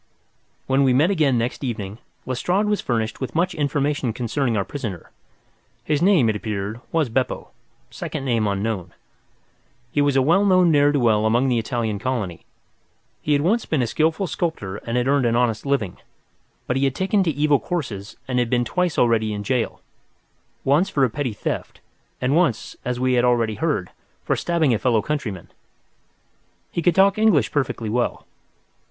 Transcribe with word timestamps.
When 0.65 0.81
we 0.83 0.93
met 0.95 1.11
again 1.11 1.37
next 1.37 1.63
evening, 1.63 1.99
Lestrade 2.25 2.65
was 2.65 2.81
furnished 2.81 3.21
with 3.21 3.35
much 3.35 3.53
information 3.53 4.13
concerning 4.13 4.57
our 4.57 4.65
prisoner. 4.65 5.11
His 5.83 6.01
name, 6.01 6.27
it 6.27 6.35
appeared, 6.35 6.81
was 6.91 7.07
Beppo, 7.07 7.49
second 7.91 8.25
name 8.25 8.47
unknown. 8.47 8.95
He 9.91 10.01
was 10.01 10.15
a 10.15 10.23
well 10.23 10.43
known 10.43 10.71
ne'er 10.71 10.91
do 10.91 10.99
well 10.99 11.27
among 11.27 11.49
the 11.49 11.59
Italian 11.59 11.99
colony. 11.99 12.47
He 13.21 13.33
had 13.33 13.43
once 13.43 13.67
been 13.67 13.83
a 13.83 13.85
skilful 13.85 14.25
sculptor 14.25 14.77
and 14.77 14.97
had 14.97 15.07
earned 15.07 15.27
an 15.27 15.35
honest 15.35 15.67
living, 15.67 15.97
but 16.65 16.75
he 16.77 16.85
had 16.85 16.95
taken 16.95 17.21
to 17.21 17.29
evil 17.29 17.59
courses 17.59 18.17
and 18.27 18.39
had 18.39 18.51
twice 18.65 18.97
already 18.97 19.27
been 19.27 19.35
in 19.35 19.43
jail—once 19.43 20.89
for 20.89 21.03
a 21.03 21.11
petty 21.11 21.33
theft, 21.33 21.79
and 22.19 22.35
once, 22.35 22.75
as 22.83 22.99
we 22.99 23.13
had 23.13 23.23
already 23.23 23.53
heard, 23.53 23.91
for 24.23 24.35
stabbing 24.35 24.73
a 24.73 24.79
fellow 24.79 25.03
countryman. 25.03 25.49
He 26.71 26.81
could 26.81 26.95
talk 26.95 27.19
English 27.19 27.51
perfectly 27.51 27.87
well. 27.91 28.25